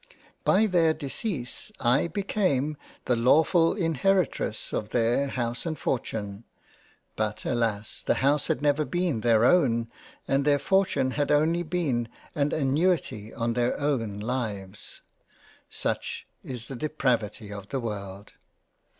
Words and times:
By 0.43 0.65
their 0.65 0.95
decease 0.95 1.71
I 1.79 2.07
became 2.07 2.75
the 3.05 3.13
lawfull 3.15 3.75
Inheritress 3.77 4.73
of 4.73 4.89
their 4.89 5.27
House 5.27 5.63
and 5.67 5.77
Fortune. 5.77 6.43
But 7.15 7.45
alas! 7.45 8.01
the 8.03 8.15
House 8.15 8.47
had 8.47 8.63
never 8.63 8.83
been 8.83 9.21
their 9.21 9.45
own 9.45 9.91
and 10.27 10.43
their 10.43 10.57
Fortune 10.57 11.11
had 11.11 11.29
only 11.29 11.61
been 11.61 12.07
an 12.33 12.51
Annuity 12.51 13.31
on 13.31 13.53
their 13.53 13.79
own 13.79 14.19
Lives. 14.19 15.03
Such 15.69 16.25
is 16.43 16.67
the 16.67 16.75
Depravity 16.75 17.53
of 17.53 17.69
the 17.69 17.79
World 17.79 18.33